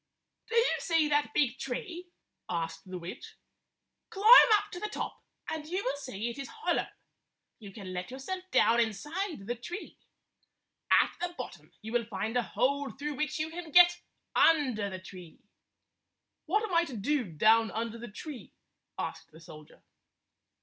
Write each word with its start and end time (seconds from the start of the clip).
"Do 0.49 0.55
you 0.55 0.75
see 0.79 1.09
that 1.09 1.31
big 1.31 1.59
tree?" 1.59 2.07
asked 2.49 2.89
the 2.89 2.97
witch. 2.97 3.35
"Climb 4.09 4.49
up 4.57 4.71
to 4.71 4.79
the 4.79 4.89
top, 4.89 5.21
and 5.47 5.67
you 5.67 5.83
will 5.83 5.95
see 5.95 6.27
it 6.27 6.39
is 6.39 6.47
hollow. 6.47 6.87
You 7.59 7.71
can 7.71 7.93
let 7.93 8.09
yourself 8.09 8.41
down 8.49 8.79
inside 8.79 9.45
the 9.45 9.53
tree. 9.53 9.99
At 10.89 11.13
the 11.21 11.35
bottom 11.37 11.71
you 11.83 11.91
will 11.91 12.05
find 12.07 12.35
a 12.35 12.41
hole 12.41 12.89
through 12.89 13.13
which 13.13 13.37
you 13.37 13.51
can 13.51 13.69
get 13.71 14.01
under 14.35 14.89
the 14.89 14.97
tree." 14.97 15.37
"What 16.47 16.63
am 16.63 16.73
I 16.73 16.83
to 16.85 16.97
do 16.97 17.25
down 17.25 17.69
under 17.69 17.99
the 17.99 18.09
tree?" 18.09 18.53
asked 18.97 19.29
the 19.31 19.39
soldier. 19.39 19.83